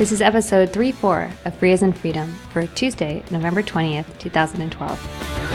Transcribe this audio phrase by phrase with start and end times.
[0.00, 5.49] This is episode 3 4 of Free as in Freedom for Tuesday, November 20th, 2012.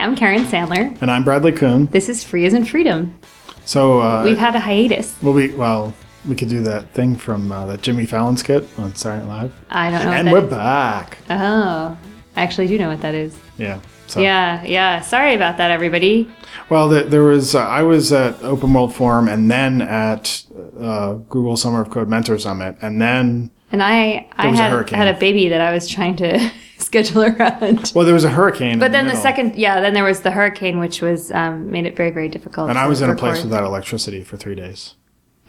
[0.00, 0.96] I'm Karen Sandler.
[1.02, 1.84] And I'm Bradley Kuhn.
[1.86, 3.18] This is Free as in Freedom.
[3.66, 5.14] So uh, We've had a hiatus.
[5.22, 5.92] well, we well
[6.26, 9.54] we could do that thing from uh, that Jimmy Fallon skit on Saturday Night Live.
[9.68, 11.18] I don't know and we're that back.
[11.28, 11.98] Oh,
[12.34, 13.36] I actually do know what that is.
[13.58, 13.80] Yeah.
[14.06, 15.00] So, Yeah, yeah.
[15.02, 16.28] Sorry about that, everybody.
[16.70, 20.44] Well, there, there was uh, I was at Open World Forum and then at
[20.80, 24.90] uh, Google Summer of Code Mentor Summit and then And I, I was a had
[24.90, 26.50] had a baby that I was trying to
[26.90, 27.92] schedule around.
[27.94, 28.78] well there was a hurricane.
[28.80, 31.86] But then the middle, second, yeah, then there was the hurricane, which was um, made
[31.86, 32.68] it very, very difficult.
[32.68, 34.94] and I was in a place without electricity for three days.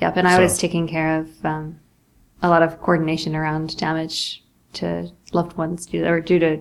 [0.01, 1.79] Yep, and I so- was taking care of um,
[2.41, 6.59] a lot of coordination around damage to loved ones due or due to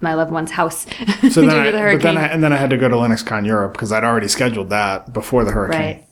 [0.00, 0.84] my loved one's house
[1.30, 2.00] So due then, I, to the but hurricane.
[2.14, 4.70] then I, and then I had to go to LinuxCon Europe because I'd already scheduled
[4.70, 5.80] that before the hurricane.
[5.80, 6.02] right.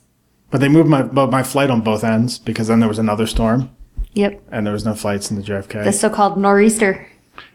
[0.50, 3.26] But they moved my but my flight on both ends because then there was another
[3.26, 3.70] storm
[4.14, 4.42] Yep.
[4.52, 5.82] and there was no flights in the JFK.
[5.84, 7.08] The so-called nor'easter.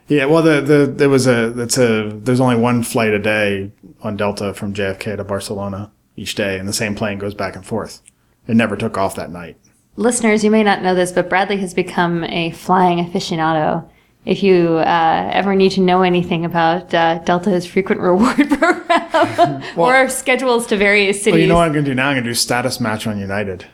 [0.10, 3.72] Yeah, well, the the there was a it's a there's only one flight a day
[4.02, 7.66] on Delta from JFK to Barcelona each day, and the same plane goes back and
[7.66, 8.02] forth.
[8.48, 9.58] It never took off that night.
[9.96, 13.88] Listeners, you may not know this, but Bradley has become a flying aficionado.
[14.26, 20.10] If you uh, ever need to know anything about uh, Delta's frequent reward program or
[20.10, 22.10] schedules to various cities, Well, you know what I'm gonna do now?
[22.10, 23.66] I'm gonna do status match on United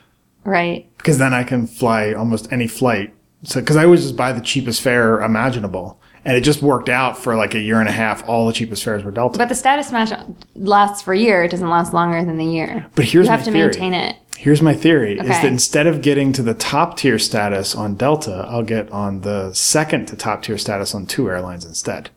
[0.44, 0.88] right?
[0.98, 3.14] because then I can fly almost any flight.
[3.44, 7.18] So because I always just buy the cheapest fare imaginable, and it just worked out
[7.18, 8.28] for like a year and a half.
[8.28, 9.38] All the cheapest fares were Delta.
[9.38, 10.12] But the status match
[10.56, 11.44] lasts for a year.
[11.44, 12.86] It doesn't last longer than the year.
[12.96, 13.68] But here's you have my to theory.
[13.68, 14.16] maintain it.
[14.38, 18.46] Here's my theory: is that instead of getting to the top tier status on Delta,
[18.50, 22.10] I'll get on the second to top tier status on two airlines instead,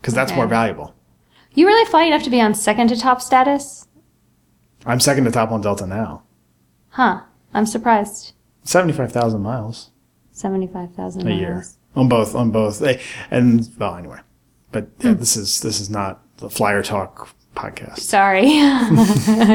[0.00, 0.40] because that's Okay.
[0.40, 0.94] more valuable.
[1.54, 3.86] You really fly enough to be on second to top status?
[4.84, 6.22] I'm second to top on Delta now.
[6.90, 7.20] Huh.
[7.54, 8.32] I'm surprised.
[8.64, 9.90] Seventy-five thousand miles
[10.32, 11.38] Seventy-five thousand a miles.
[11.40, 11.64] year
[11.96, 12.82] on both on both.
[13.30, 14.20] And well, anyway,
[14.70, 15.08] but Hmm.
[15.08, 17.98] yeah, this is this is not the Flyer Talk podcast.
[17.98, 18.42] Sorry.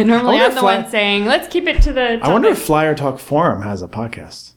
[0.03, 2.59] Normally I'm the fly- one saying, let's keep it to the I wonder if.
[2.61, 4.51] Flyer Talk Forum has a podcast.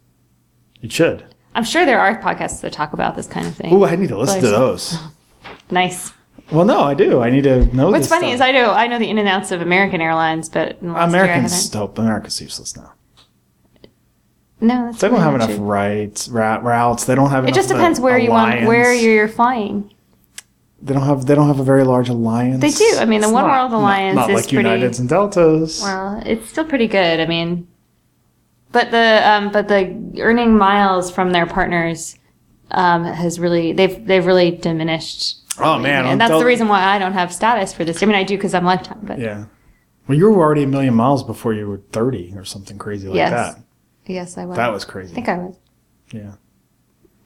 [0.82, 1.24] It should.
[1.54, 3.72] I'm sure there are podcasts that talk about this kind of thing.
[3.74, 4.98] Oh, I need to listen to Flyer- those.
[5.70, 6.12] Nice.
[6.50, 7.20] Well, no, I do.
[7.22, 7.90] I need to know.
[7.90, 8.34] What's this funny stuff.
[8.34, 10.92] is I know I know the in and outs of American Airlines, but in the
[10.94, 11.72] last year I Americans haven't.
[11.72, 11.98] dope.
[11.98, 12.92] America's useless now.
[14.60, 17.04] No, that's They don't have enough rights, routes.
[17.06, 17.44] They don't have.
[17.44, 17.52] Enough.
[17.52, 19.92] It just depends where you want, where you're flying.
[20.82, 21.26] They don't have.
[21.26, 22.60] They don't have a very large alliance.
[22.60, 22.98] They do.
[22.98, 25.08] I mean, the It's One not- World not- Alliance not, is like pretty- Uniteds and
[25.08, 25.82] Deltas.
[25.82, 27.20] Well, it's still pretty good.
[27.20, 27.68] I mean,
[28.72, 32.16] but the um, but the earning miles from their partners
[32.70, 35.38] um, has really they've they've really diminished.
[35.58, 38.02] oh man, and that's Del- the reason why I don't have status for this.
[38.02, 39.44] I mean, I do because I'm lifetime, but Yeah.
[40.08, 43.16] Well, you were already a million miles before you were thirty or something crazy like
[43.16, 43.30] Yes.
[43.54, 43.62] that.
[44.06, 44.56] Yes, I was.
[44.56, 45.12] That was crazy.
[45.12, 45.56] I think I was.
[46.12, 46.32] yeah.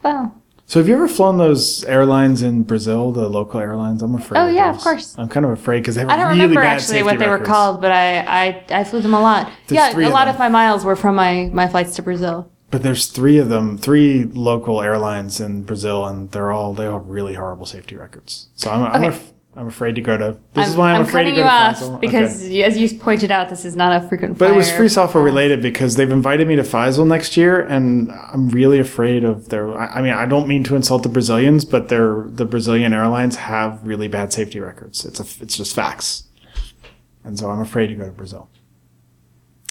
[0.03, 0.35] Well,
[0.67, 4.03] So have you ever flown those airlines in Brazil, the local airlines?
[4.03, 4.39] I'm afraid.
[4.41, 5.15] Oh, yeah, of course.
[5.19, 7.29] I'm kind of afraid because they have I don't really remember bad actually what they
[7.29, 9.51] were called, but I, I I flew them a lot.
[9.67, 10.35] There's yeah, a of lot them.
[10.35, 12.51] of my miles were from my my flights to Brazil.
[12.71, 16.99] But there's three of them, three local airlines in Brazil, and they're all they all
[16.99, 18.49] have really horrible safety records.
[18.57, 19.17] So I'm I'm, Okay.
[19.17, 20.37] af- I'm afraid to go to.
[20.53, 22.01] This I'm, is why I'm, I'm afraid to go you to off FISL.
[22.01, 22.65] because, Okay.
[22.65, 24.37] as you pointed out, this is not a frequent.
[24.37, 28.11] But it was free software related because they've invited me to FISL next year, and
[28.11, 29.73] I'm really afraid of their.
[29.79, 33.37] I I mean, I don't mean to insult the Brazilians, but their the Brazilian airlines
[33.37, 35.05] have really bad safety records.
[35.05, 36.25] It's a it's just facts,
[37.23, 38.51] and so I'm afraid to go to Brazil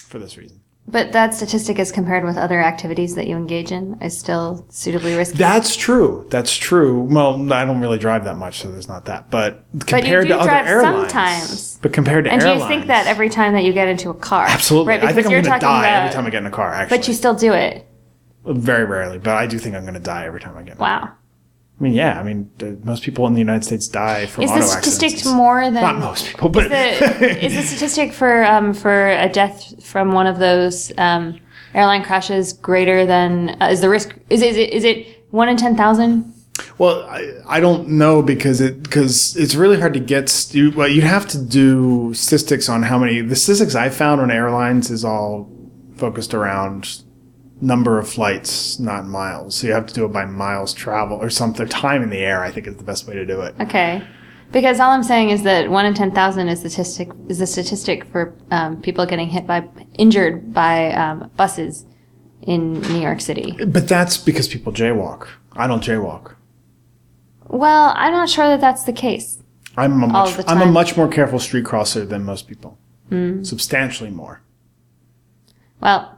[0.08, 0.60] for this reason.
[0.86, 5.16] But that statistic, as compared with other activities that you engage in, is still suitably
[5.16, 5.38] risky.
[5.38, 6.26] That's true.
[6.30, 7.00] That's true.
[7.04, 9.30] Well, I don't really drive that much, so there's not that.
[9.30, 11.78] But compared do to other drive airlines, sometimes.
[11.80, 14.14] but compared to and do you think that every time that you get into a
[14.14, 14.46] car?
[14.46, 14.90] absolutely?
[14.90, 16.38] Right, I think because I'm you're going to talking die about- every time I get
[16.42, 16.72] in a car.
[16.74, 17.86] Actually, But you still do it.
[18.44, 19.18] very rarely.
[19.18, 20.72] But I do think I'm going to die every time I get.
[20.76, 21.16] in a car.
[21.78, 21.86] Wow.
[21.86, 22.20] I mean, yeah.
[22.20, 25.12] I mean, the, most people in the United States die from Is auto the statistic
[25.12, 25.34] accidents.
[25.34, 29.84] more than Not most people, but the, is the statistic for um, for a death
[29.84, 31.40] from one of those um,
[31.74, 35.56] airline crashes greater than uh, is the risk is is it is it one in
[35.56, 36.32] ten thousand?
[36.78, 40.28] Well, I, I don't know because it because it's really hard to get.
[40.28, 43.20] Stu- well, you'd have to do statistics on how many.
[43.20, 45.50] The statistics I found on airlines is all
[45.96, 47.02] focused around
[47.60, 49.56] number of flights, not miles.
[49.56, 51.66] So you have to do it by miles travel or something.
[51.68, 53.54] Time in the air, I think, is the best way to do it.
[53.60, 54.02] Okay.
[54.52, 57.46] Because all I'm saying is that one in ten thousand is the statistic is the
[57.46, 61.86] statistic for um, people getting hit by injured by um, buses
[62.42, 63.56] in New York City.
[63.66, 65.26] But that's because people jaywalk.
[65.52, 66.34] I don't jaywalk.
[67.48, 69.42] Well, I'm not sure that that's the case.
[69.76, 72.78] I'm a much, I'm a much more careful street crosser than most people.
[73.10, 74.42] Substantially more.
[75.80, 76.13] Well,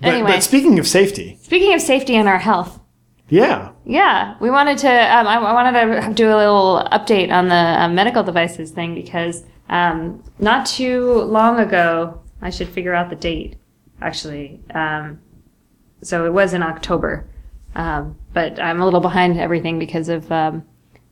[0.00, 2.80] But, anyway, but speaking of safety, speaking of safety and our health,
[3.28, 4.88] yeah, Yeah, we wanted to.
[4.88, 8.94] Um, I, I wanted to do a little update on the um, medical devices thing
[8.94, 13.56] because um, not too long ago, I should figure out the date.
[14.02, 15.20] Actually, um,
[16.02, 17.28] so it was in October,
[17.74, 20.64] um, but I'm a little behind everything because of um,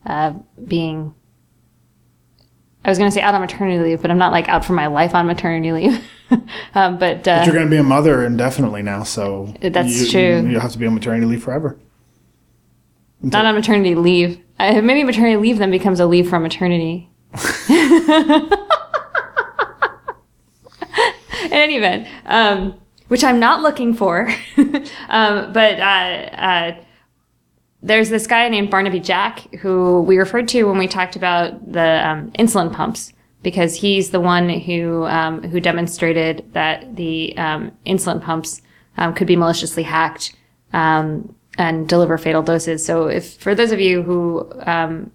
[0.06, 0.32] uh,
[0.66, 1.14] being.
[2.88, 4.72] I was going to say out on maternity leave, but I'm not like out for
[4.72, 6.02] my life on maternity leave.
[6.74, 10.48] um, but uh, you're going to be a mother indefinitely now, so That's you, true.
[10.48, 11.78] You'll have to be on maternity leave forever.
[13.20, 14.40] not on maternity leave.
[14.58, 17.10] I, maybe maternity leave then becomes a leave from maternity.
[17.68, 17.76] In
[21.52, 24.34] any event, um, which I'm not looking for,
[25.10, 26.74] um, but uh, uh,
[27.82, 32.08] there's this guy named Barnaby Jack who we referred to when we talked about the
[32.08, 38.20] um, insulin pumps because he's the one who um, who demonstrated that the um, insulin
[38.22, 38.62] pumps
[38.96, 40.34] um, could be maliciously hacked
[40.72, 42.84] um, and deliver fatal doses.
[42.84, 45.10] So, if for those of you who um,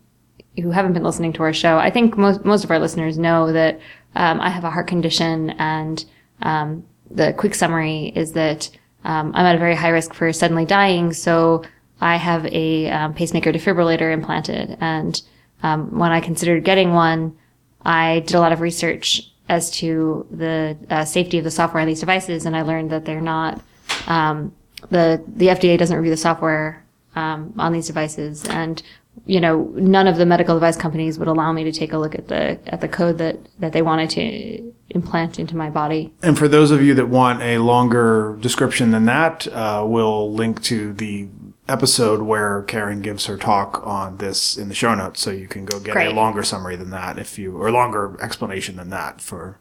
[0.62, 3.52] who haven't been listening to our show, I think most most of our listeners know
[3.52, 3.80] that
[4.16, 6.04] um, I have a heart condition, and
[6.42, 8.70] um, the quick summary is that
[9.04, 11.12] um, I'm at a very high risk for suddenly dying.
[11.12, 11.64] So
[12.04, 15.22] I have a um, pacemaker defibrillator implanted, and
[15.64, 17.38] um, when I considered getting one,
[17.86, 21.88] I did a lot of research as to the uh, safety of the software on
[21.88, 23.62] these devices, and I learned that they're not.
[24.08, 24.54] Um,
[24.90, 26.84] the the FDA doesn't review the software
[27.16, 28.84] um, on these devices, and
[29.26, 32.16] you know none of the medical device companies would allow me to take a look
[32.16, 36.14] at the at the code that that they wanted to implant into my body.
[36.22, 40.62] And for those of you that want a longer description than that, uh, we'll link
[40.64, 41.30] to the
[41.68, 45.66] episode where Karen gives her talk on this in the show notes, so you can
[45.66, 46.12] go get Great.
[46.12, 49.60] a longer summary than that if you, or longer explanation than that for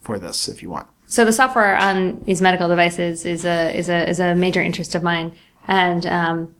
[0.00, 0.86] for this if you want.
[1.06, 4.94] So the software on these medical devices is a is a is a major interest
[4.94, 5.32] of mine.
[5.68, 6.54] And um,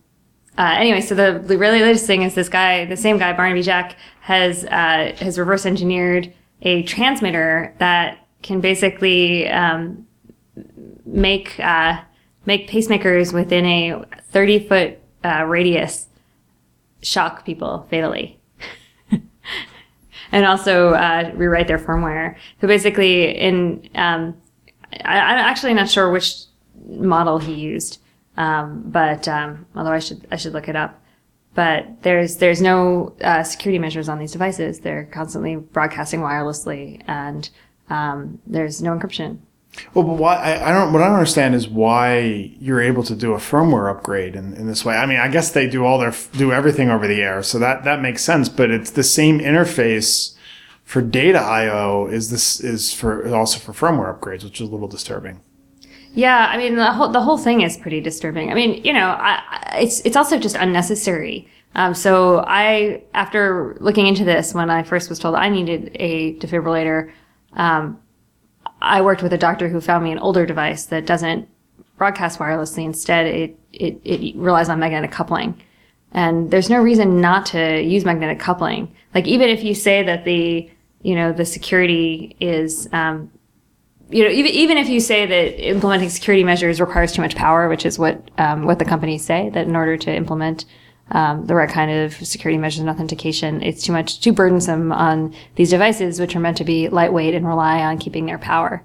[0.58, 3.62] uh, anyway, so the, the really latest thing is this guy, the same guy, Barnaby
[3.62, 10.06] Jack, has uh, has reverse engineered a transmitter that can basically um,
[11.04, 12.00] make uh,
[12.46, 16.06] make pacemakers within a thirty foot uh, radius
[17.02, 18.38] shock people fatally
[20.32, 22.36] and also uh, rewrite their firmware.
[22.60, 24.36] So basically, in um,
[25.04, 26.44] I, I'm actually not sure which
[26.88, 28.00] model he used,
[28.36, 31.02] um, but um, although I should I should look it up.
[31.54, 34.80] But there's there's no uh, security measures on these devices.
[34.80, 37.48] They're constantly broadcasting wirelessly, and
[37.88, 39.38] um, there's no encryption.
[39.94, 40.36] Well, but why?
[40.36, 40.92] I, I don't.
[40.92, 42.18] What I don't understand is why
[42.58, 44.96] you're able to do a firmware upgrade in, in this way.
[44.96, 47.84] I mean, I guess they do all their do everything over the air, so that
[47.84, 48.48] that makes sense.
[48.48, 50.34] But it's the same interface
[50.84, 52.08] for data I/O.
[52.08, 55.40] Is this is for also for firmware upgrades, which is a little disturbing.
[56.14, 58.50] Yeah, I mean the whole the whole thing is pretty disturbing.
[58.50, 61.48] I mean, you know, I, it's it's also just unnecessary.
[61.76, 66.34] Um, so I, after looking into this, when I first was told I needed a
[66.36, 67.12] defibrillator,
[67.52, 68.00] um,
[68.80, 71.48] I worked with a doctor who found me an older device that doesn't
[71.96, 72.84] broadcast wirelessly.
[72.84, 75.60] Instead, it it, it relies on magnetic coupling.
[76.12, 78.94] And there's no reason not to use magnetic coupling.
[79.14, 80.70] Like even if you say that the
[81.02, 83.30] you know the security is um,
[84.08, 87.68] you know, even, even if you say that implementing security measures requires too much power,
[87.68, 90.64] which is what um, what the companies say, that in order to implement
[91.10, 95.34] um, the right kind of security measures and authentication, it's too much too burdensome on
[95.54, 98.84] these devices, which are meant to be lightweight and rely on keeping their power.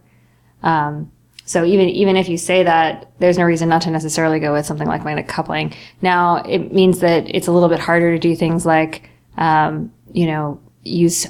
[0.61, 1.11] Um,
[1.45, 4.65] so even even if you say that, there's no reason not to necessarily go with
[4.65, 5.73] something like magnetic coupling.
[6.01, 10.27] Now it means that it's a little bit harder to do things like um, you
[10.27, 11.27] know use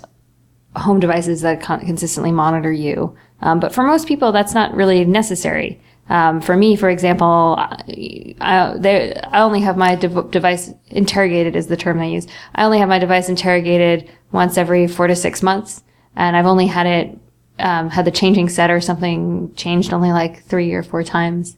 [0.76, 3.16] home devices that con- consistently monitor you.
[3.42, 5.82] Um, but for most people, that's not really necessary.
[6.12, 11.68] Um, for me, for example, I, there, I only have my dev- device interrogated is
[11.68, 12.28] the term I use.
[12.54, 15.84] I only have my device interrogated once every four to six months,
[16.18, 17.18] and I've only had it
[17.60, 21.56] um, had the changing set or something changed only like three or four times.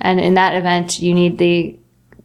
[0.00, 1.76] And in that event, you need the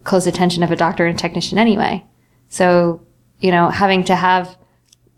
[0.03, 2.05] close attention of a doctor and technician anyway.
[2.49, 3.01] So,
[3.39, 4.55] you know, having to have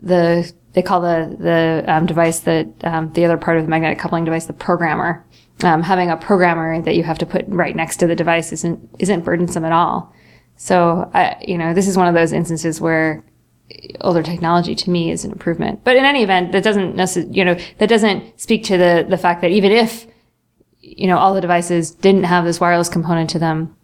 [0.00, 3.98] the they call the the um, device that um, the other part of the magnetic
[3.98, 5.22] coupling device the programmer.
[5.62, 8.88] Um, having a programmer that you have to put right next to the device isn't
[8.98, 10.14] isn't burdensome at all.
[10.56, 13.24] So I, you know, this is one of those instances where
[14.00, 15.84] older technology to me is an improvement.
[15.84, 19.18] But in any event, that doesn't necessarily, you know, that doesn't speak to the, the
[19.18, 20.06] fact that even if,
[20.80, 23.76] you know, all the devices didn't have this wireless component to them,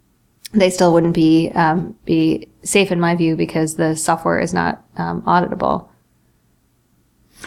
[0.53, 4.85] they still wouldn't be, um, be safe in my view because the software is not,
[4.97, 5.89] um, auditable.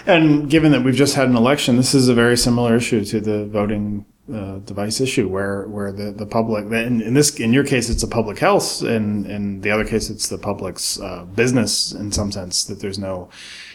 [0.05, 3.19] And given that we've just had an election, this is a very similar issue to
[3.19, 7.63] the voting uh, device issue, where where the the public, in, in this in your
[7.63, 11.91] case, it's a public health, and in the other case, it's the public's uh, business
[11.91, 13.29] in some sense that there's no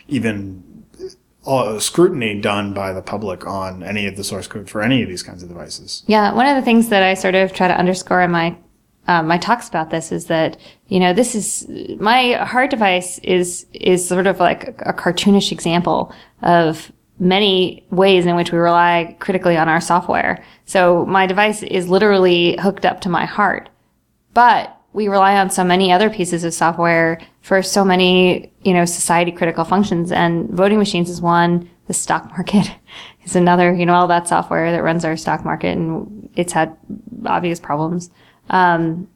[0.09, 0.85] even
[1.47, 5.09] uh, scrutiny done by the public on any of the source code for any of
[5.09, 6.03] these kinds of devices.
[6.07, 8.57] Yeah, one of the things that I sort of try to underscore in my
[9.07, 10.57] um, my talks about this is that
[10.89, 11.67] you know this is
[11.99, 18.27] my heart device is is sort of like a, a cartoonish example of many ways
[18.27, 20.45] in which we rely critically on our software.
[20.67, 23.69] So my device is literally hooked up to my heart,
[24.33, 28.85] but we rely on so many other pieces of software for so many, you know,
[28.85, 31.69] society critical functions and voting machines is one.
[31.87, 32.71] The stock market
[33.25, 36.77] is another, you know, all that software that runs our stock market and it's had
[37.27, 38.11] obvious problems.
[38.51, 39.09] Um,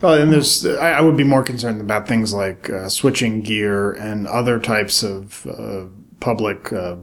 [0.00, 4.26] well, and there's, I, would be more concerned about things like uh, switching gear and
[4.26, 5.86] other types of uh,
[6.20, 6.96] public uh,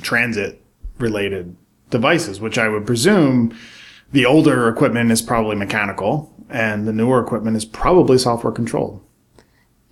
[0.00, 0.62] transit
[0.98, 1.56] related
[1.90, 3.56] devices, which I would presume
[4.12, 9.02] the older equipment is probably mechanical and the newer equipment is probably software controlled.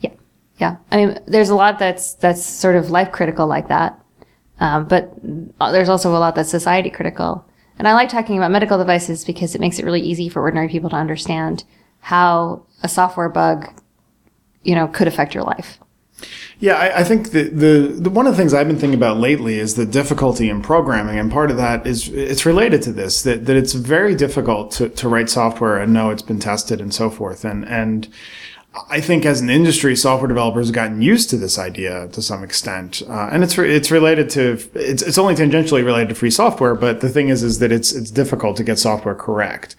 [0.00, 0.14] Yeah.
[0.58, 0.76] Yeah.
[0.90, 4.00] I mean, there's a lot that's, that's sort of life critical like that.
[4.58, 5.12] Um, but
[5.60, 7.44] there's also a lot that's society critical.
[7.78, 10.68] And I like talking about medical devices because it makes it really easy for ordinary
[10.68, 11.64] people to understand
[12.00, 13.68] how a software bug,
[14.62, 15.78] you know, could affect your life.
[16.58, 19.18] Yeah, I, I think the, the, the one of the things I've been thinking about
[19.18, 23.22] lately is the difficulty in programming, and part of that is it's related to this
[23.24, 26.94] that, that it's very difficult to, to write software and know it's been tested and
[26.94, 28.08] so forth, and and
[28.90, 32.42] I think as an industry, software developers have gotten used to this idea to some
[32.42, 36.30] extent, uh, and it's re- it's related to it's it's only tangentially related to free
[36.30, 36.74] software.
[36.74, 39.76] But the thing is, is that it's it's difficult to get software correct,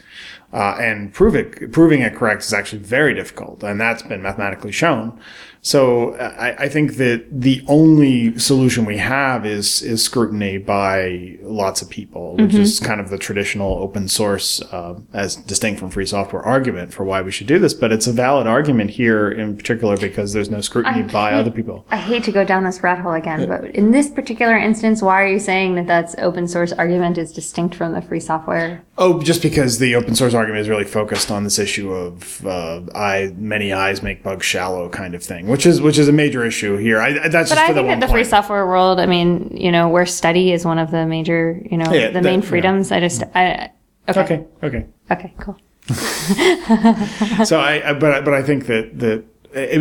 [0.54, 4.72] uh, and prove it proving it correct is actually very difficult, and that's been mathematically
[4.72, 5.20] shown.
[5.68, 11.82] So I, I, think that the only solution we have is is scrutiny by lots
[11.82, 12.62] of people, which mm-hmm.
[12.62, 17.04] is kind of the traditional open source, uh, as distinct from free software argument for
[17.04, 17.74] why we should do this.
[17.74, 21.40] But it's a valid argument here in particular because there's no scrutiny I by hate,
[21.40, 21.86] other people.
[21.92, 23.48] I hate to go down this rat hole again, yeah.
[23.48, 27.34] but in this particular instance, why are you saying that that's open source argument is
[27.34, 28.86] distinct from the free software?
[28.98, 32.84] Oh, just because the open source argument is really focused on this issue of uh,
[32.96, 36.46] I many eyes make bugs shallow kind of thing which is which is a major
[36.46, 37.02] issue here.
[37.02, 40.06] I, that's but I think that the free software world, I mean, you know, where
[40.06, 42.92] study is one of the major, you know, yeah, the that, main freedoms.
[42.92, 42.98] Yeah.
[42.98, 43.72] I just, I
[44.08, 45.58] okay, okay, okay, okay cool.
[47.46, 49.24] so I, I, but I but I think that that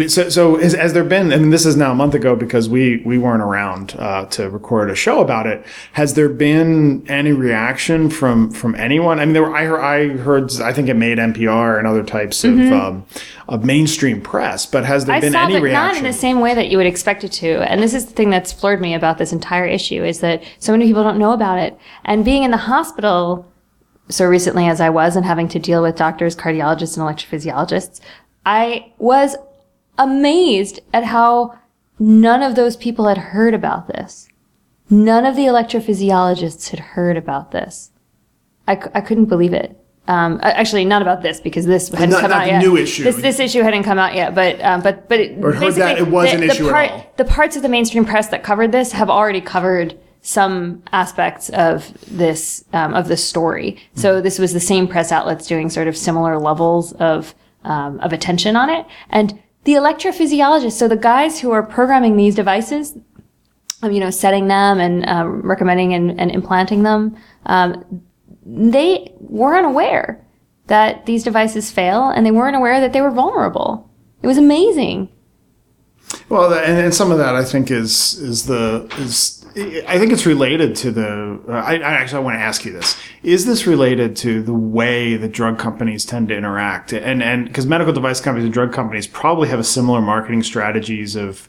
[0.09, 2.69] so, so has, has, there been, I mean, this is now a month ago because
[2.69, 5.65] we, we weren't around uh, to record a show about it.
[5.93, 9.21] Has there been any reaction from, from anyone?
[9.21, 12.03] I mean, there were, I heard, I heard, I think it made NPR and other
[12.03, 12.73] types of, mm-hmm.
[12.73, 13.07] um,
[13.49, 15.73] of mainstream press, but has there I been any reaction?
[15.73, 17.61] Not in the same way that you would expect it to.
[17.71, 20.73] And this is the thing that's floored me about this entire issue is that so
[20.73, 21.79] many people don't know about it.
[22.05, 23.47] And being in the hospital
[24.09, 28.01] so recently as I was and having to deal with doctors, cardiologists, and electrophysiologists,
[28.45, 29.37] I was
[29.99, 31.59] amazed at how
[31.99, 34.29] none of those people had heard about this.
[34.89, 37.91] None of the electrophysiologists had heard about this.
[38.69, 39.79] I, I couldn't believe it.
[40.09, 42.63] Um, actually, not about this because this hadn't not, come not out yet.
[42.63, 43.03] New issue.
[43.03, 45.99] This, this issue hadn't come out yet, but um, but but it, or heard that
[45.99, 47.13] it was the, an issue part, at all.
[47.17, 51.93] The parts of the mainstream press that covered this have already covered some aspects of
[52.07, 53.73] this um, of this story.
[53.73, 54.01] Mm-hmm.
[54.01, 57.35] So this was the same press outlets doing sort of similar levels of
[57.65, 62.37] um, of attention on it, and the electrophysiologists, so the guys who are programming these
[62.37, 62.97] devices,
[63.83, 68.03] um, you know, setting them and um, recommending and, and, implanting them, um,
[68.45, 70.25] they weren't aware
[70.69, 73.91] that these devices fail, and they weren't aware that they were vulnerable.
[74.23, 75.09] It was amazing.
[76.29, 80.27] Well, and, and some of that I think is is the is I think it's
[80.27, 81.41] related to the.
[81.49, 84.53] Uh, I, I, actually I want to ask you this: Is this related to the
[84.53, 86.93] way that drug companies tend to interact?
[86.93, 91.17] And and because medical device companies and drug companies probably have a similar marketing strategies
[91.17, 91.49] of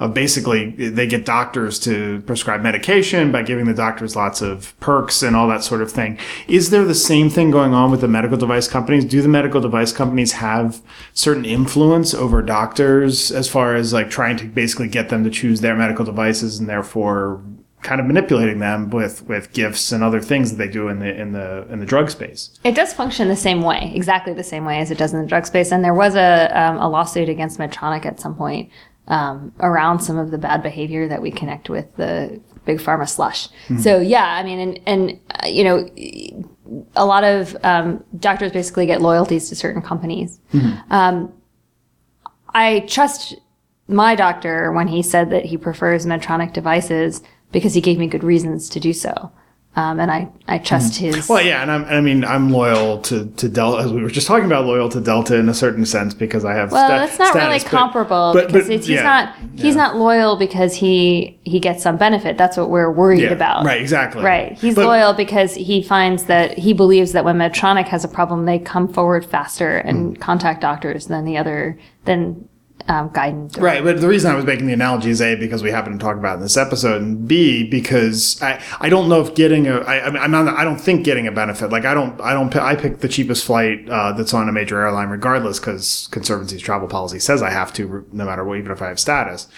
[0.00, 5.22] of basically they get doctors to prescribe medication by giving the doctors lots of perks
[5.22, 6.18] and all that sort of thing.
[6.46, 9.04] Is there the same thing going on with the medical device companies?
[9.04, 10.80] Do the medical device companies have
[11.14, 15.60] certain influence over doctors as far as like trying to basically get them to choose
[15.60, 17.42] their medical devices and therefore
[17.82, 21.20] kind of manipulating them with with gifts and other things that they do in the
[21.20, 22.50] in the in the drug space.
[22.64, 25.26] It does function the same way, exactly the same way as it does in the
[25.26, 25.70] drug space.
[25.70, 28.70] And there was a um, a lawsuit against Medtronic at some point
[29.08, 33.48] um, around some of the bad behavior that we connect with the big pharma slush.
[33.80, 38.86] So yeah, I mean, and and uh, you know, a lot of um, doctors basically
[38.86, 40.38] get loyalties to certain companies.
[40.90, 41.32] Um,
[42.54, 43.36] I trust
[43.88, 47.22] my doctor when he said that he prefers Medtronic devices
[47.52, 49.32] because he gave me good reasons to do so.
[49.76, 51.28] Um, and I, I trust his.
[51.28, 54.26] Well, yeah, and I'm, I mean, I'm loyal to, to Delta, as we were just
[54.26, 56.72] talking about, loyal to Delta in a certain sense because I have.
[56.72, 59.34] well, sta- that's not really status, but- comparable but- because but, it's, he's yeah, not
[59.54, 59.82] he's yeah.
[59.82, 62.36] not loyal because he he gets some benefit.
[62.36, 63.64] That's what we're worried Yeah, about.
[63.66, 64.24] right, exactly.
[64.24, 64.58] Right.
[64.58, 68.58] He's loyal because he finds that he believes that when Medtronic has a problem, they
[68.58, 70.20] come forward faster and Mm.
[70.20, 72.48] contact doctors than the other than
[72.88, 73.58] um, Guidant.
[73.58, 75.92] or- Right, but the reason I was making the analogy is A, because we happen
[75.92, 79.34] to talk about it in this episode, and B, because I, I don't know if
[79.34, 82.20] getting a, I, I I'm not, I don't think getting a benefit, like I don't,
[82.20, 86.08] I don't, I pick the cheapest flight uh, that's on a major airline regardless, because
[86.10, 89.48] Conservancy's travel policy says I have to, no matter what, even if I have status.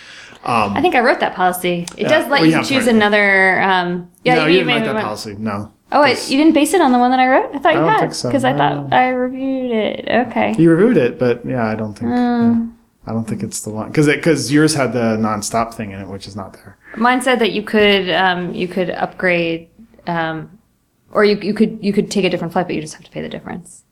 [0.42, 1.86] I think I wrote that policy.
[1.98, 3.60] It does let well, you you choose another.
[3.60, 5.72] Um, yeah, no, you, you didn't made write that went- policy, no.
[5.92, 7.52] Oh, you didn't base it on the one that I wrote?
[7.54, 8.58] I thought you don't had think so, because I no.
[8.58, 10.08] thought I reviewed it.
[10.28, 10.54] Okay.
[10.56, 12.14] You reviewed it, but yeah, I don't think, Uh.
[12.14, 12.66] yeah.
[13.06, 16.08] I don't think it's the one, because because yours had the nonstop thing in it,
[16.08, 16.76] which is not there.
[16.96, 19.68] Mine said that you could um, you could upgrade,
[20.06, 20.58] um,
[21.10, 23.10] or you you could you could take a different flight, but you just have to
[23.10, 23.84] pay the difference.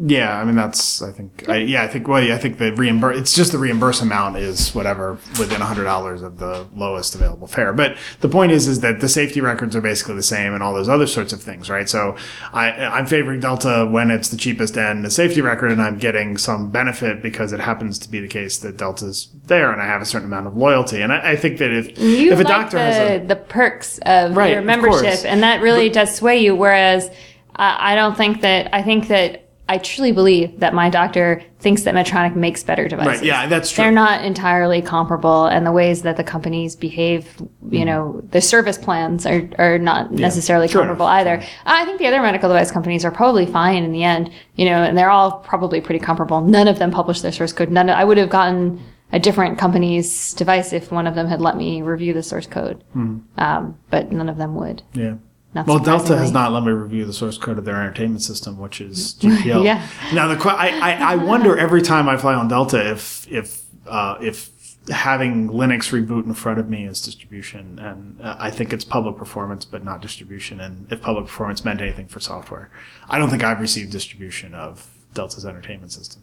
[0.00, 2.72] Yeah, I mean that's I think I, yeah I think well yeah, I think the
[2.72, 7.48] reimburse it's just the reimburse amount is whatever within hundred dollars of the lowest available
[7.48, 7.72] fare.
[7.72, 10.72] But the point is is that the safety records are basically the same and all
[10.72, 11.88] those other sorts of things, right?
[11.88, 12.14] So
[12.52, 16.38] I I'm favoring Delta when it's the cheapest and the safety record, and I'm getting
[16.38, 20.00] some benefit because it happens to be the case that Delta's there, and I have
[20.00, 21.02] a certain amount of loyalty.
[21.02, 23.34] And I, I think that if You if a like doctor the, has a the
[23.36, 25.24] perks of Right, your membership, course.
[25.24, 26.54] and that really does sway you.
[26.54, 27.10] Whereas
[27.56, 31.82] I I don't think that I think that I truly believe that my doctor thinks
[31.82, 33.20] that Medtronic makes better devices.
[33.20, 33.84] right, yeah, that's true.
[33.84, 37.26] They're not entirely comparable, and the ways that the companies behave,
[37.70, 40.72] you know, their service plans are, are not necessarily Mm-hmm.
[40.72, 41.42] sure comparable enough, either.
[41.66, 44.82] I think the other medical device companies are probably fine in the end, you know,
[44.82, 46.40] and they're all probably pretty comparable.
[46.40, 47.70] None of them publish their source code.
[47.70, 47.90] None.
[47.90, 48.80] I would have gotten
[49.12, 52.84] a different company's device if one of them had let me review the source code,
[52.94, 54.82] um, but none of them would.
[54.94, 55.14] yeah.
[55.54, 58.58] Not Well, Delta has not let me review the source code of their entertainment system,
[58.58, 59.64] which is GPL.
[59.64, 59.86] Yeah.
[60.12, 64.18] Now the I, I I wonder every time I fly on Delta if if uh,
[64.20, 64.50] if
[64.90, 69.16] having Linux reboot in front of me is distribution, and uh, I think it's public
[69.16, 70.60] performance, but not distribution.
[70.60, 72.70] And if public performance meant anything for software,
[73.08, 76.22] I don't think I've received distribution of Delta's entertainment system.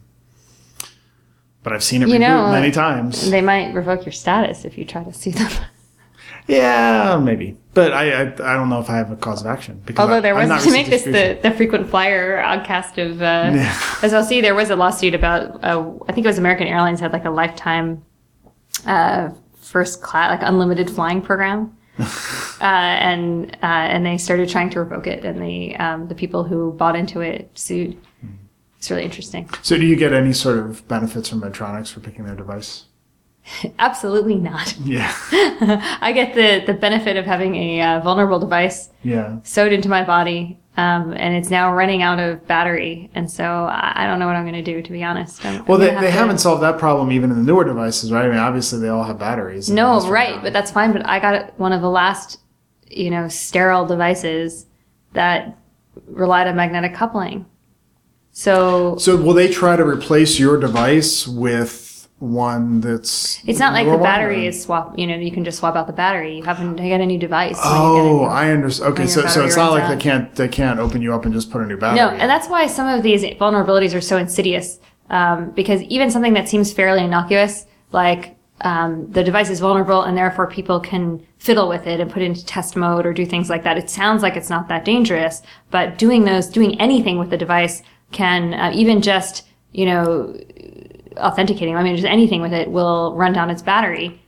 [1.62, 3.28] But I've seen it You reboot know, many times.
[3.30, 5.50] They might revoke your status if you try to sue them.
[6.46, 7.56] Yeah, maybe.
[7.74, 9.82] But I, I I don't know if I have a cause of action.
[9.84, 13.52] Because Although there I've was to make this the, the frequent flyer outcast of uh,
[13.54, 14.22] Yeah.
[14.22, 17.24] see there was a lawsuit about uh, I think it was American Airlines had like
[17.24, 18.02] a lifetime
[18.86, 19.30] uh,
[19.60, 21.76] first class like unlimited flying program.
[21.98, 26.44] uh, and uh, and they started trying to revoke it, and the um, the people
[26.44, 27.96] who bought into it sued.
[28.78, 29.48] It's really interesting.
[29.62, 32.84] So, do you get any sort of benefits from Medtronics for picking their device?
[33.78, 34.76] Absolutely not.
[34.78, 35.12] Yeah,
[36.00, 39.38] I get the the benefit of having a uh, vulnerable device yeah.
[39.44, 43.08] sewed into my body, um, and it's now running out of battery.
[43.14, 45.44] And so I, I don't know what I'm going to do, to be honest.
[45.44, 47.42] I'm, Well, I'm they, gonna they have to- haven't solved that problem even in the
[47.44, 48.24] newer devices, right?
[48.24, 49.70] I mean, obviously they all have batteries.
[49.70, 50.92] No, right, but that's fine.
[50.92, 52.40] But I got one of the last,
[52.90, 54.66] you know, sterile devices
[55.12, 55.56] that
[56.06, 57.46] relied on magnetic coupling.
[58.32, 61.85] So So, will they try to replace your device with
[62.18, 63.42] one that's?
[63.46, 64.98] it's not like the battery is swap.
[64.98, 66.36] You know, you can just swap out the battery.
[66.38, 67.58] You haven't get a new device.
[67.62, 68.92] Oh, new- I understand.
[68.92, 71.34] Okay, so so it's not like runs they can't they can't open you up and
[71.34, 71.98] just put a new battery.
[71.98, 74.78] No, and that's why some of these vulnerabilities are so insidious.
[75.08, 80.16] Um, because even something that seems fairly innocuous, like um, the device is vulnerable and
[80.16, 83.50] therefore people can fiddle with it and put it into test mode or do things
[83.50, 83.76] like that.
[83.76, 87.82] It sounds like it's not that dangerous, but doing those, doing anything with the device
[88.12, 90.36] can uh, even just, you know,
[91.18, 94.20] authenticating, I mean, just anything with it will run down its battery.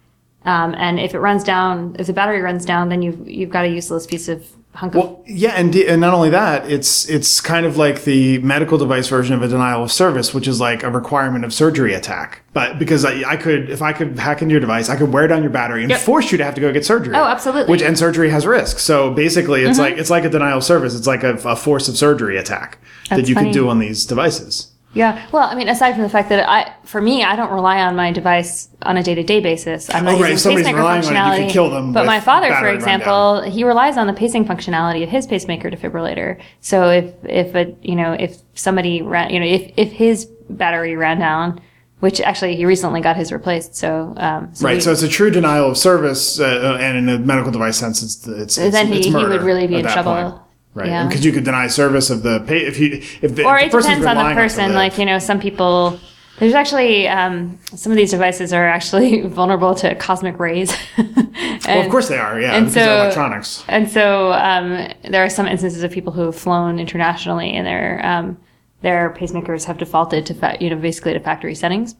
[0.45, 3.65] Um, and if it runs down, if the battery runs down, then you've, you've got
[3.65, 7.41] a useless piece of hunk of Well, yeah, and and not only that, it's it's
[7.41, 10.85] kind of like the medical device version of a denial of service, which is like
[10.85, 12.43] a requirement of surgery attack.
[12.53, 15.27] But because I, I could, if I could hack into your device, I could wear
[15.27, 16.01] down your battery and Yep.
[16.01, 17.15] force you to have to go get surgery.
[17.17, 17.63] Oh, absolutely.
[17.65, 17.73] Mm-hmm.
[17.73, 18.83] Which and surgery has risks.
[18.83, 20.95] So basically, it's like it's like a denial of service.
[20.95, 22.79] It's like a, a force of surgery attack
[23.11, 23.47] that you funny.
[23.49, 24.69] can do on these devices.
[24.95, 25.27] Yeah.
[25.33, 27.95] Well, I mean, aside from the fact that I, for me, I don't rely on
[27.95, 29.89] my device on a day-to-day basis.
[29.95, 30.31] I'm not Oh, right.
[30.31, 31.51] using If somebody's pacemaker relying on it, you functionality.
[31.51, 35.27] kill them But my father, for example, he relies on the pacing functionality of his
[35.27, 36.41] pacemaker defibrillator.
[36.61, 40.97] So if if a you know if somebody ran you know if if his battery
[40.97, 41.61] ran down,
[42.01, 43.75] which actually he recently got his replaced.
[43.77, 44.77] So, um, so right.
[44.77, 48.03] he- so it's a true denial of service, uh, and in a medical device sense,
[48.03, 50.15] it's it's, it's then he, it's he murder would really be in trouble.
[50.31, 50.43] point.
[50.75, 51.07] Right, Yeah.
[51.07, 53.67] because you could deny service of the pay if you if the, or if the
[53.67, 54.75] it person's depends on the relying on it to person.
[54.75, 55.99] Like you know, some people.
[56.39, 60.73] There's actually um, some of these devices are actually vulnerable to cosmic rays.
[60.97, 61.27] and,
[61.67, 62.41] well, of course they are.
[62.41, 63.65] Yeah, and because they're so- electronics.
[63.67, 68.07] And so um, there are some instances of people who have flown internationally, and their
[68.07, 68.39] um,
[68.83, 71.97] their pacemakers have defaulted to fa- you know basically to factory settings,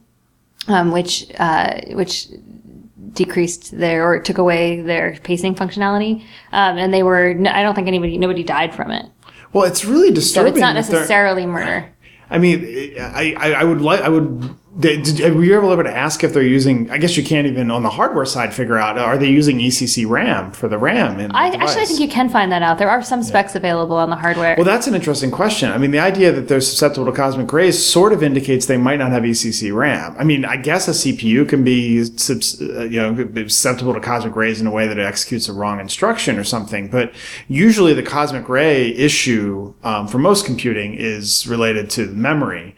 [0.69, 2.27] um, which uh, which
[3.13, 7.87] decreased their or took away their pacing functionality, um, and they were I don't think
[7.87, 9.05] anybody nobody died from it.
[9.53, 10.53] Well, it's really So disturbing.
[10.53, 11.91] it's not necessarily murder.
[12.29, 15.83] I mean, I, I, I would like, I would, did, did, were you ever able
[15.83, 18.77] to ask if they're using, I guess you can't even on the hardware side figure
[18.77, 21.19] out, are they using ECC RAM for the RAM?
[21.19, 21.87] In the I actually device?
[21.87, 22.77] think you can find that out.
[22.77, 24.55] There are some specs available on the hardware.
[24.55, 25.71] Well, that's an interesting question.
[25.71, 28.99] I mean, the idea that they're susceptible to cosmic rays sort of indicates they might
[28.99, 30.15] not have ECC RAM.
[30.19, 34.61] I mean, I guess a CPU can be, uh, you know, susceptible to cosmic rays
[34.61, 36.89] in a way that it executes a wrong instruction or something.
[36.89, 37.13] But
[37.47, 42.75] usually, the cosmic ray issue um, for most computing is related to memory,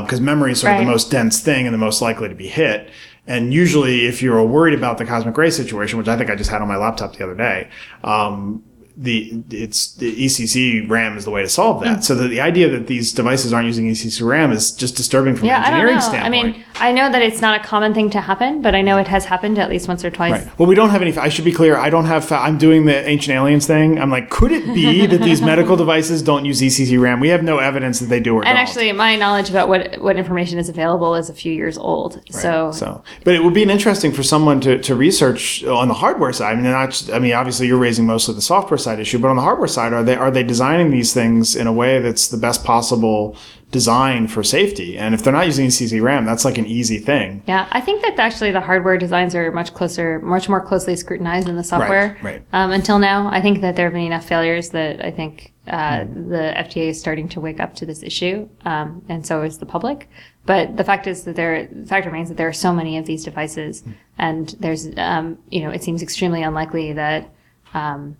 [0.00, 2.46] because memory is sort of the most dense thing and the most likely to be
[2.46, 2.90] hit.
[3.26, 6.50] And usually, if you're worried about the cosmic ray situation, which I think I just
[6.50, 7.68] had on my laptop the other day,
[8.04, 8.62] um,
[8.96, 11.96] the it's the ECC RAM is the way to solve that.
[11.96, 12.00] Hmm.
[12.02, 15.46] So the, the idea that these devices aren't using ECC RAM is just disturbing from
[15.46, 15.96] yeah, an I engineering.
[15.96, 16.56] I standpoint.
[16.56, 19.08] mean, I know that it's not a common thing to happen, but I know it
[19.08, 20.32] has happened at least once or twice.
[20.32, 20.58] Right.
[20.58, 21.16] Well, we don't have any.
[21.16, 21.76] I should be clear.
[21.76, 22.30] I don't have.
[22.32, 23.98] I'm doing the ancient aliens thing.
[24.00, 27.20] I'm like, could it be that these medical devices don't use ECC RAM?
[27.20, 28.56] We have no evidence that they do or And don't.
[28.56, 32.20] actually, my knowledge about what what information is available is a few years old.
[32.30, 36.32] So, So, but it would be interesting for someone to, to research on the hardware
[36.32, 36.52] side.
[36.52, 39.36] I mean, not, I mean, obviously you're raising mostly the software side issue, but on
[39.36, 42.36] the hardware side, are they are they designing these things in a way that's the
[42.36, 43.36] best possible
[43.70, 44.98] design for safety?
[44.98, 47.42] And if they're not using ECC RAM, that's like an easy thing.
[47.46, 51.46] yeah, I think that actually the hardware designs are much closer, much more closely scrutinized
[51.46, 52.18] than the software.
[52.22, 52.42] right.
[52.52, 56.04] Um, until now, I think that there have been enough failures that I think uh,
[56.04, 59.66] the FDA is starting to wake up to this issue, um, and so is the
[59.66, 60.08] public.
[60.46, 63.06] But the fact is that there, the fact remains that there are so many of
[63.06, 63.84] these devices,
[64.18, 67.30] and there's, um, you know, it seems extremely unlikely that
[67.74, 68.16] um,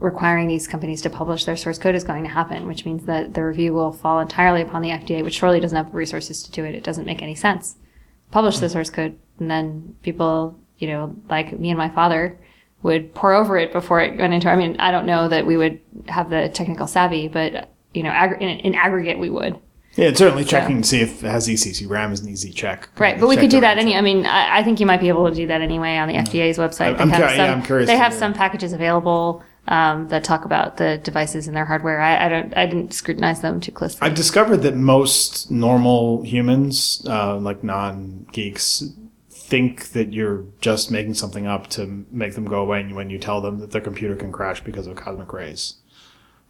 [0.00, 3.34] requiring these companies to publish their source code is going to happen, which means that
[3.34, 6.50] the review will fall entirely upon the FDA, which surely doesn't have the resources to
[6.52, 6.74] do it.
[6.74, 7.76] It doesn't make any sense.
[8.30, 12.38] Publish the source code, and then people, you know, like me and my father,
[12.82, 14.48] would pour over it before it went into.
[14.48, 18.10] I mean, I don't know that we would have the technical savvy, but you know,
[18.10, 19.58] aggr- in, in aggregate, we would.
[19.96, 22.88] Yeah, it's certainly checking to see if it has ECC RAM is an easy check.
[23.00, 23.96] Right, but we could do that any.
[23.96, 26.14] I mean, I, I think you might be able to do that anyway on the
[26.14, 27.00] FDA's website.
[27.00, 30.44] I'm They have curi- yeah, I'm curious They have some packages available um, that talk
[30.44, 32.00] about the devices and their hardware.
[32.00, 32.56] I, I don't.
[32.56, 34.00] I didn't scrutinize them too closely.
[34.02, 38.82] I've discovered that most normal humans, uh, like non geeks,
[39.30, 43.18] think that you're just making something up to make them go away And when you
[43.18, 45.74] tell them that their computer can crash because of cosmic rays.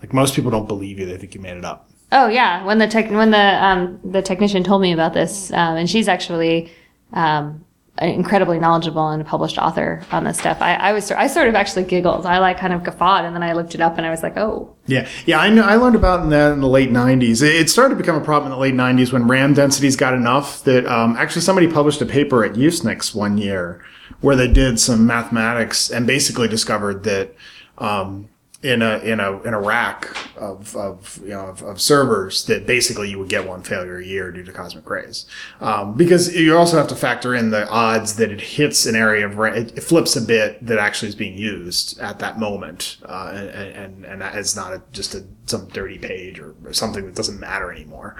[0.00, 1.90] Like most people don't believe you; they think you made it up.
[2.12, 5.76] Oh yeah, when the tech when the um, the technician told me about this, um,
[5.76, 6.72] and she's actually
[7.12, 7.64] um,
[8.00, 10.60] incredibly knowledgeable and a published author on this stuff.
[10.60, 12.26] I, I was I sort of actually giggled.
[12.26, 14.36] I like kind of guffawed, and then I looked it up, and I was like,
[14.36, 15.62] oh, Yeah, yeah, I know.
[15.62, 17.42] I learned about that in the late '90s.
[17.42, 20.62] It started to become a problem in the late '90s when RAM densities got enough
[20.64, 23.84] that um, actually somebody published a paper at Usenix one year
[24.20, 27.34] where they did some mathematics and basically discovered that
[27.78, 28.28] um,
[28.60, 32.66] in a in a in a rack of, of you know of, of servers that
[32.66, 35.26] basically you would get one failure a year due to cosmic rays.
[35.60, 39.26] Um, because you also have to factor in the odds that it hits an area
[39.26, 43.30] of ra- it, flips a bit that actually is being used at that moment uh,
[43.32, 47.06] and and and that is not a, just a some dirty page or, or something
[47.06, 48.16] that doesn't matter anymore.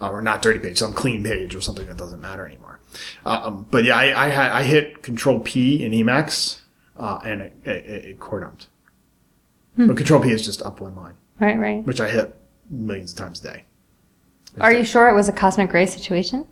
[0.00, 2.78] Uh, or not dirty page some clean page or something that doesn't matter anymore.
[3.24, 6.60] Um, but yeah I I, I hit control P in Emacs
[6.98, 8.68] uh, and it, it, it core dumped
[9.86, 11.84] but control P is just up one line right, right.
[11.84, 12.34] which I hit
[12.70, 13.64] millions of times a day.
[14.60, 16.46] Are you sure it was a cosmic ray situation?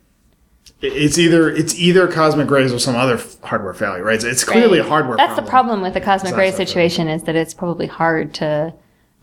[0.81, 4.17] It's either it's either cosmic rays or some other f- hardware failure, right?
[4.17, 5.17] It's- It's clearly a hardware.
[5.17, 5.45] That's problem.
[5.45, 8.75] the problem with the cosmic It's ray situation is that it's probably hard to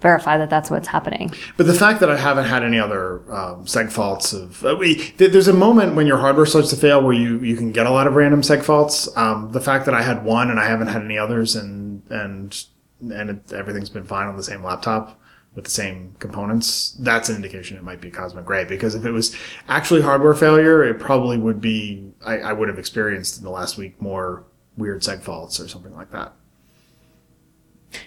[0.01, 1.31] verify that that's what's happening.
[1.55, 4.95] But the fact that I haven't had any other um, seg faults of uh, we,
[4.95, 7.85] th- there's a moment when your hardware starts to fail where you you can get
[7.85, 9.07] a lot of random seg faults.
[9.15, 12.65] Um, the fact that I had one and I haven't had any others and and
[13.11, 15.19] and it, everything's been fine on the same laptop
[15.55, 18.63] with the same components, that's an indication it might be cosmic ray.
[18.65, 19.35] Because if it was
[19.67, 23.77] actually hardware failure, it probably would be I, I would have experienced in the last
[23.77, 24.45] week more
[24.77, 26.33] weird seg faults or something like that.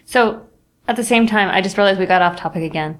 [0.04, 0.46] So
[0.88, 2.98] at the same time, I just realized we got off topic again.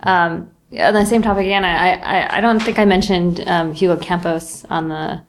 [0.00, 3.96] Um, on the same topic again, I, I, I don't think I mentioned um, Hugo
[3.96, 5.22] Campos on the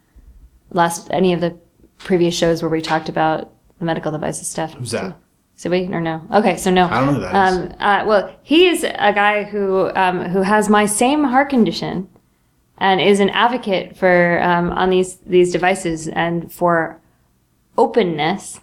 [0.71, 1.57] last any of the
[1.99, 4.73] previous shows where we talked about the medical devices stuff.
[4.73, 5.15] Who's that?
[5.61, 6.21] Did we or no?
[6.31, 6.85] Okay, so no.
[6.85, 7.57] I don't know who that is.
[7.57, 12.07] Um, uh, well, he's a guy who um, who has my same heart condition,
[12.77, 16.99] and is an advocate for um, on these these devices and for
[17.75, 18.59] openness.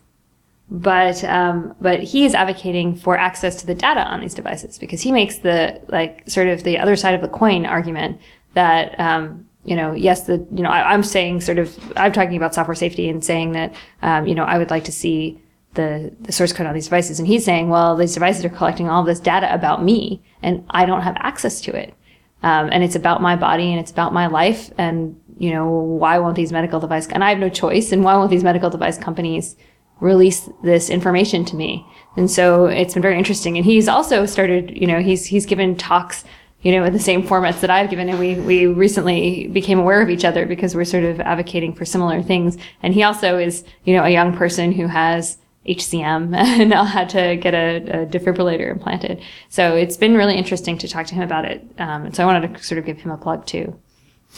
[0.70, 5.00] But um, but he is advocating for access to the data on these devices because
[5.02, 8.20] he makes the like sort of the other side of the coin argument
[8.54, 12.36] that um, you know yes the you know I, I'm saying sort of I'm talking
[12.36, 15.40] about software safety and saying that um, you know I would like to see
[15.74, 17.18] the, the source code on these devices.
[17.18, 20.86] And he's saying, well, these devices are collecting all this data about me and I
[20.86, 21.94] don't have access to it.
[22.42, 24.70] Um, and it's about my body and it's about my life.
[24.76, 27.90] And, you know, why won't these medical device, and I have no choice.
[27.90, 29.56] And why won't these medical device companies
[30.00, 31.86] release this information to me?
[32.16, 33.56] And so it's been very interesting.
[33.56, 36.22] And he's also started, you know, he's, he's given talks,
[36.60, 38.10] you know, in the same formats that I've given.
[38.10, 41.86] And we, we recently became aware of each other because we're sort of advocating for
[41.86, 42.58] similar things.
[42.82, 47.08] And he also is, you know, a young person who has, HCM and now had
[47.10, 49.22] to get a, a, defibrillator implanted.
[49.48, 51.66] So it's been really interesting to talk to him about it.
[51.78, 53.78] Um, so I wanted to sort of give him a plug too.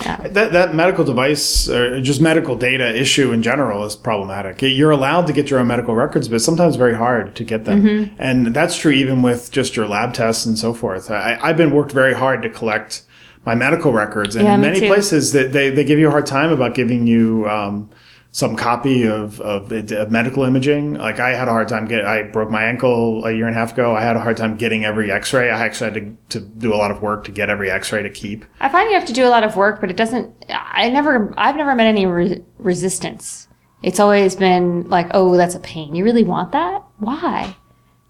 [0.03, 0.29] Yeah.
[0.29, 4.61] That, that medical device or just medical data issue in general is problematic.
[4.61, 7.83] You're allowed to get your own medical records, but sometimes very hard to get them.
[7.83, 8.15] Mm-hmm.
[8.19, 11.11] And that's true even with just your lab tests and so forth.
[11.11, 13.05] I, have been worked very hard to collect
[13.47, 14.37] my medical records.
[14.37, 14.89] And yeah, in many too.
[14.89, 17.89] places that they, they give you a hard time about giving you, um,
[18.37, 20.93] some copy of, of, of, medical imaging.
[20.93, 22.05] Like I had a hard time get.
[22.05, 23.97] I broke my ankle a year and a half ago.
[23.97, 25.49] I had a hard time getting every X-ray.
[25.49, 28.11] I actually had to, to do a lot of work to get every X-ray to
[28.11, 28.45] keep.
[28.61, 30.35] I find you have to do a lot of work, but it doesn't.
[30.51, 31.33] I never.
[31.39, 33.49] I've never met any re- resistance.
[33.83, 35.95] It's always been like, oh, that's a pain.
[35.95, 36.85] You really want that?
[36.99, 37.57] Why?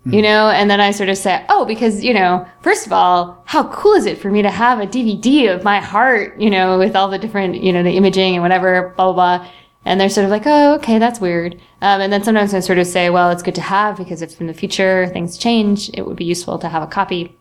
[0.02, 0.12] Hmm.
[0.12, 3.44] You know, and then I sort of say, oh, because, you know, first of all,
[3.46, 6.78] how cool is it for me to have a DVD of my heart, you know,
[6.78, 9.48] with all the different, you know, the imaging and whatever, blah, blah, blah
[9.86, 11.54] and they're sort of like, oh, okay, that's weird.
[11.80, 14.38] Um, and then sometimes I sort of say, well, it's good to have because if
[14.40, 17.38] in the future things change, it would be useful to have a copy.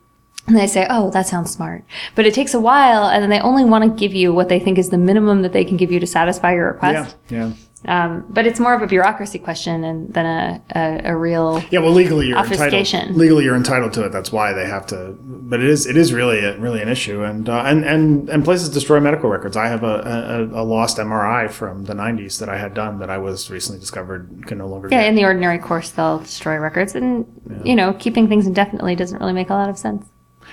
[0.48, 1.84] And they say, oh, that sounds smart.
[2.14, 4.60] But it takes a while, and then they only want to give you what they
[4.60, 7.18] think is the minimum that they can give you to satisfy your request.
[7.30, 7.54] Yeah, yeah.
[7.88, 11.80] Um, but it's more of a bureaucracy question and, than a, a, a real yeah.
[11.80, 13.16] Well, legally you're entitled.
[13.16, 14.12] Legally you're entitled to it.
[14.12, 15.16] That's why they have to.
[15.22, 18.44] But it is it is really a, really an issue, and uh, and and and
[18.44, 19.56] places destroy medical records.
[19.56, 23.20] I have a, a, lost MRI from the 90s that I had done that I
[23.20, 24.88] was recently discovered can no longer.
[24.92, 25.10] Yeah, get.
[25.10, 27.64] in the ordinary course they'll destroy records, and yeah.
[27.64, 30.08] you know keeping things indefinitely doesn't really make a lot of sense.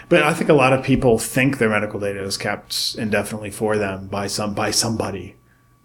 [0.09, 3.79] But I think a lot of people think their medical data is kept indefinitely for
[3.79, 5.37] them by some by somebody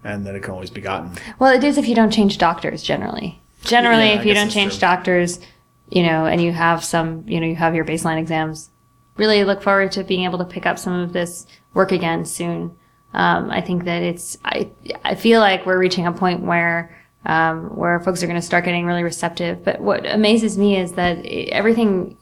[0.04, 1.12] and that it can always be gotten.
[1.40, 3.42] Well, it is if you don't change doctors generally.
[3.64, 4.82] Generally, yeah, if you don't change true.
[4.82, 5.40] doctors,
[5.90, 8.70] you know, and you have some, you know, you have your baseline exams,
[9.18, 12.76] really look forward to being able to pick up some of this work again soon.
[13.14, 14.70] Um, I think that it's, I,
[15.04, 18.66] I feel like we're reaching a point where, um, where folks are going to start
[18.66, 19.64] getting really receptive.
[19.64, 22.18] But what amazes me is that everything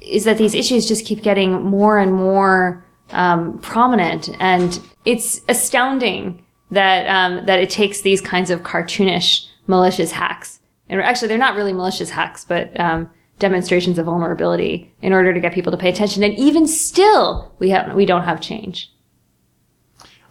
[0.00, 2.83] is that these issues just keep getting more and more
[3.14, 10.12] um, prominent, and it's astounding that um, that it takes these kinds of cartoonish malicious
[10.12, 15.32] hacks, and actually they're not really malicious hacks, but um, demonstrations of vulnerability in order
[15.32, 16.22] to get people to pay attention.
[16.22, 18.90] And even still, we have we don't have change.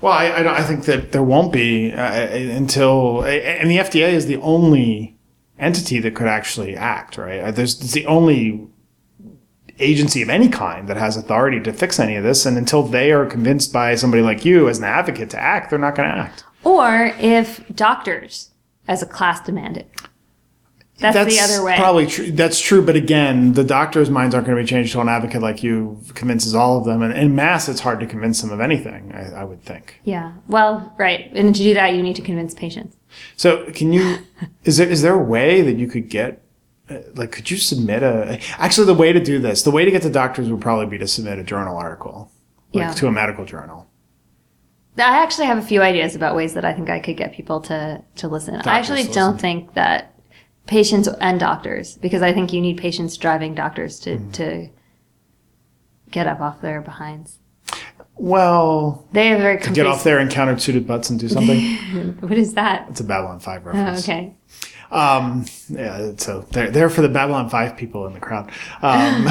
[0.02, 4.26] Well, I, I, I think that there won't be uh, until, and the FDA is
[4.26, 5.18] the only
[5.58, 7.56] entity that could actually act, right?
[7.56, 8.68] There's it's the only
[9.80, 12.46] agency of any kind that has authority to fix any of this.
[12.46, 15.80] And until they are convinced by somebody like you as an advocate to act, they're
[15.80, 16.44] not going to act.
[16.64, 18.52] Or if doctors
[18.88, 19.90] as a class demand it.
[21.00, 21.76] That's, that's, the other way.
[21.76, 22.32] Probably true.
[22.32, 22.86] That's true.
[22.86, 26.00] But again, the doctors' minds aren't going to be changed until an advocate like you
[26.14, 27.02] convinces all of them.
[27.02, 30.00] And in mass, it's hard to convince them of anything, I, I would think.
[30.04, 30.34] Yeah.
[30.48, 31.32] Well, right.
[31.34, 32.96] And to do that, you need to convince patients.
[33.36, 34.20] So can you,
[34.64, 36.44] is there, is there a way that you could get
[37.16, 40.02] like could you submit a actually the way to do this the way to get
[40.02, 42.30] to doctors would probably be to submit a journal article
[42.74, 42.94] like yeah.
[42.94, 43.88] to a medical journal
[44.98, 47.62] i actually have a few ideas about ways that i think i could get people
[47.62, 50.14] to to listen doctors i actually don't think that
[50.66, 54.34] patients and doctors because i think you need patients driving doctors to mm.
[54.34, 54.70] to
[56.12, 57.40] get up off their behinds
[58.16, 61.60] well, they have very to get off their encountered suited butts and do something.
[62.20, 62.88] what is that?
[62.90, 64.08] It's a Babylon Five reference.
[64.08, 64.36] Oh, okay.
[64.94, 68.52] Um, yeah, so they're there for the Babylon Five people in the crowd.
[68.82, 69.28] Um,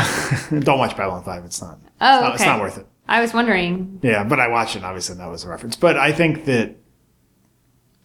[0.60, 1.44] don't watch Babylon Five.
[1.44, 1.78] It's not.
[2.00, 2.34] Oh, it's not, okay.
[2.34, 2.86] it's not worth it.
[3.08, 4.00] I was wondering.
[4.02, 4.84] Yeah, but I watched it.
[4.84, 5.76] Obviously, that was a reference.
[5.76, 6.76] But I think that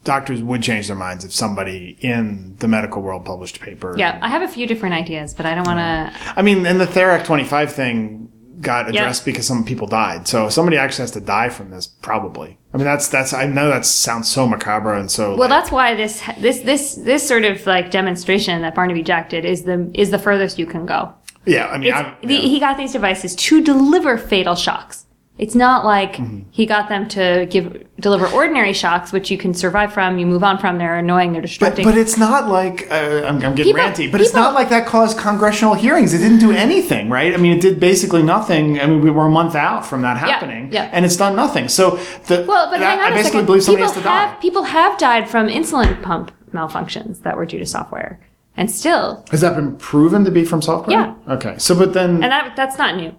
[0.03, 3.95] doctors would change their minds if somebody in the medical world published a paper.
[3.97, 6.13] Yeah, I have a few different ideas, but I don't want to.
[6.35, 10.27] I mean, and the Therac 25 thing, got addressed because some people died.
[10.27, 12.57] So somebody actually has to die from this, probably.
[12.77, 15.35] I mean, that's that's I know that sounds so macabre and so.
[15.35, 19.45] Well, that's why this this this this sort of like demonstration that Barnaby Jack did
[19.45, 21.11] is the is the furthest you can go.
[21.45, 21.69] yeah.
[21.69, 25.06] I mean, I'm, the, he got these devices to deliver fatal shocks.
[25.37, 26.49] It's not like Mm-hmm.
[26.51, 30.43] he got them to give deliver ordinary shocks, which you can survive from, you move
[30.43, 30.77] on from.
[30.79, 31.85] They're annoying, they're But, distracting.
[31.85, 32.95] but it's not like uh,
[33.27, 36.13] I'm, I'm getting People- ranty, but it's not like that caused congressional hearings.
[36.13, 37.33] It didn't do anything, right?
[37.33, 38.79] I mean, it did basically nothing.
[38.79, 40.89] I mean, we were a month out from that happening, yeah.
[40.91, 41.67] and it's done nothing.
[41.69, 41.97] So
[42.27, 43.45] the well, but that- hang on I basically second.
[43.45, 44.41] believe somebody people has to have die.
[44.41, 48.19] people have died from insulin pump malfunctions that were due to software,
[48.55, 50.97] and still, Has that been proven to be from software?
[50.97, 51.13] Yeah.
[51.35, 51.55] Okay.
[51.59, 53.13] So, but then and that that's not new.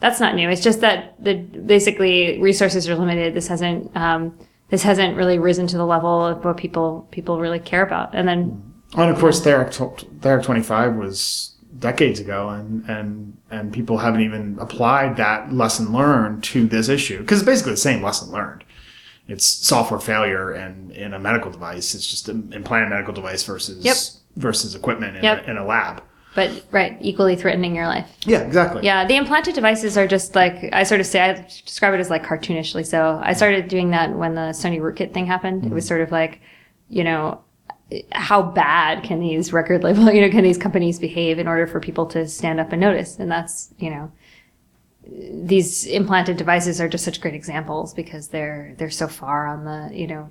[0.00, 0.48] That's not new.
[0.50, 3.34] It's just that the basically resources are limited.
[3.34, 7.58] This hasn't um, this hasn't really risen to the level of what people people really
[7.60, 8.14] care about.
[8.14, 8.62] And then
[8.96, 9.72] And of course, Therac,
[10.20, 16.42] Therac 25 was decades ago, and, and, and people haven't even applied that lesson learned
[16.44, 17.18] to this issue.
[17.20, 18.64] Because it's basically the same lesson learned.
[19.28, 21.94] It's software failure and in a medical device.
[21.94, 23.96] It's just an implanted medical device versus Yep.
[24.36, 25.46] versus equipment in, Yep.
[25.46, 26.02] a, in a lab.
[26.36, 28.06] But right, equally threatening your life.
[28.26, 28.84] Yeah, exactly.
[28.84, 32.10] Yeah, the implanted devices are just like I sort of say I describe it as
[32.10, 32.84] like cartoonishly.
[32.86, 35.64] So I started doing that when the Sony rootkit thing happened.
[35.64, 36.42] It was sort of like,
[36.90, 37.40] you know,
[38.12, 41.80] how bad can these record label, you know, can these companies behave in order for
[41.80, 43.18] people to stand up and notice?
[43.18, 44.12] And that's, you know,
[45.08, 49.96] these implanted devices are just such great examples because they're they're so far on the,
[49.96, 50.30] you know,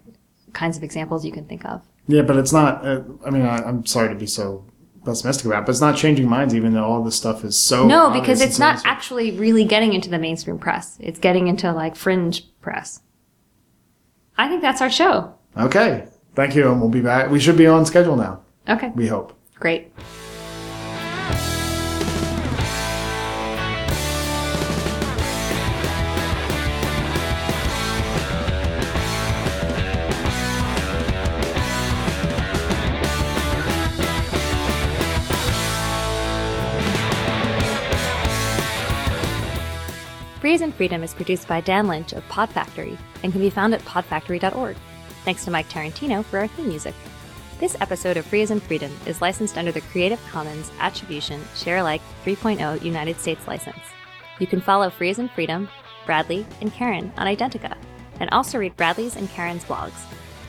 [0.54, 1.82] kinds of examples you can think of.
[2.08, 2.86] Yeah, but it's not.
[2.86, 4.66] Uh, I mean, I, I'm sorry to be so
[5.06, 7.88] pessimistic about, it, but it's not changing minds, even though all this stuff is so.
[7.88, 10.98] No, because it's not actually really getting into the mainstream press.
[11.00, 13.02] It's getting into like fringe press.
[14.38, 15.34] I think that's our show.
[15.58, 17.30] Okay, thank you, and we'll be back.
[17.32, 18.42] We should be on schedule now.
[18.68, 19.34] Okay, We hope.
[19.60, 19.94] great.
[40.56, 43.74] As in Freedom is produced by Dan Lynch of Pod Factory and can be found
[43.74, 44.78] at podfactory.org.
[45.26, 46.96] Thanks to Mike Tarantino for our theme music.
[47.60, 51.80] This episode of Free as in Freedom is licensed under the Creative Commons Attribution Share
[51.80, 53.82] Alike 3.0 United States license.
[54.40, 55.68] You can follow Free as in Freedom,
[56.06, 57.76] Bradley, and Karen on Identica,
[58.22, 60.06] and also read Bradley's and Karen's blogs.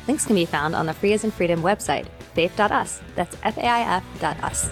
[0.07, 3.01] Links can be found on the Free as in Freedom website, faif.us.
[3.17, 4.71] That's F-A-I-F dot us.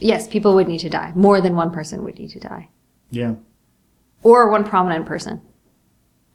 [0.00, 1.12] Yes, people would need to die.
[1.14, 2.68] More than one person would need to die.
[3.10, 3.34] Yeah.
[4.22, 5.40] Or one prominent person.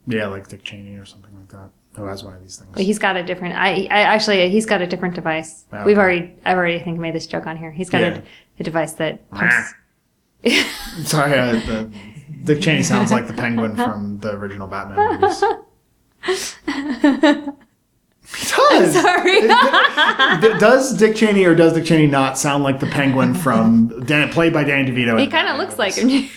[0.06, 1.70] Yeah, like Dick Cheney or something like that.
[1.96, 2.70] Who has one of these things?
[2.74, 3.54] But he's got a different.
[3.54, 5.64] I, I actually he's got a different device.
[5.72, 5.84] Wow.
[5.84, 7.70] We've already I've already I think made this joke on here.
[7.70, 8.18] He's got Yeah.
[8.18, 8.22] a,
[8.60, 9.74] a device that pumps.
[11.04, 11.90] Sorry, uh, the,
[12.42, 15.42] Dick Cheney sounds like the penguin from the original Batman movies.
[18.36, 18.92] He does.
[18.94, 19.40] Sorry.
[19.42, 24.30] D- does Dick Cheney or does Dick Cheney not sound like the penguin from Dan,
[24.30, 25.20] played by Danny DeVito?
[25.20, 26.28] he kind of looks like him.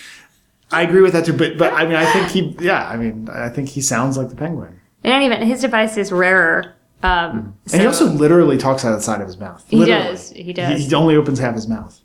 [0.70, 3.28] I agree with that too, but but I mean, I think he, yeah, I mean,
[3.30, 6.74] I think he sounds like the penguin, In any event, his device is rarer.
[7.02, 9.64] Um, and he also literally talks out of the side of his mouth.
[9.68, 10.86] He does, he does.
[10.86, 12.00] He, only opens half his mouth.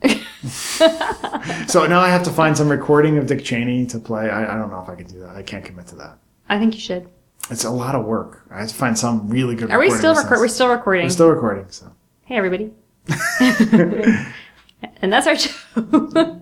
[1.68, 4.30] so now I have to find some recording of Dick Cheney to play.
[4.30, 5.36] I, I don't know if I can do that.
[5.36, 6.18] I can't commit to that.
[6.48, 7.08] I think you should.
[7.50, 8.44] It's a lot of work.
[8.50, 9.70] I find some really good.
[9.70, 10.38] Are we still of record?
[10.38, 11.04] We're still recording.
[11.06, 11.66] We're still recording.
[11.70, 12.72] So hey everybody.
[15.00, 16.38] and that's our show.